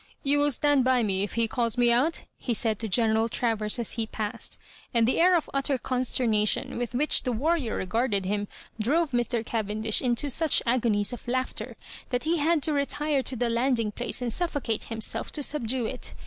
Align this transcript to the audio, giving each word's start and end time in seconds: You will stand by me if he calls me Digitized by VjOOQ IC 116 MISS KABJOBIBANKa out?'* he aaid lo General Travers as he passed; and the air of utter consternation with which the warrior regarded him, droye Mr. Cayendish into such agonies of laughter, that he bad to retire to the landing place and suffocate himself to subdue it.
You 0.23 0.39
will 0.39 0.49
stand 0.49 0.83
by 0.83 1.03
me 1.03 1.21
if 1.21 1.33
he 1.33 1.47
calls 1.47 1.77
me 1.77 1.89
Digitized 1.89 1.89
by 1.89 1.93
VjOOQ 1.93 1.93
IC 1.93 1.93
116 1.93 2.07
MISS 2.09 2.15
KABJOBIBANKa 2.17 2.33
out?'* 2.33 2.41
he 2.41 2.53
aaid 2.55 2.83
lo 2.83 2.87
General 2.89 3.29
Travers 3.29 3.77
as 3.79 3.91
he 3.91 4.07
passed; 4.07 4.59
and 4.95 5.07
the 5.07 5.21
air 5.21 5.35
of 5.37 5.49
utter 5.53 5.77
consternation 5.77 6.77
with 6.79 6.95
which 6.95 7.21
the 7.21 7.31
warrior 7.31 7.75
regarded 7.75 8.25
him, 8.25 8.47
droye 8.81 9.09
Mr. 9.11 9.45
Cayendish 9.45 10.01
into 10.01 10.31
such 10.31 10.63
agonies 10.65 11.13
of 11.13 11.27
laughter, 11.27 11.75
that 12.09 12.23
he 12.23 12.37
bad 12.37 12.63
to 12.63 12.73
retire 12.73 13.21
to 13.21 13.35
the 13.35 13.47
landing 13.51 13.91
place 13.91 14.23
and 14.23 14.33
suffocate 14.33 14.85
himself 14.85 15.31
to 15.33 15.43
subdue 15.43 15.85
it. 15.85 16.15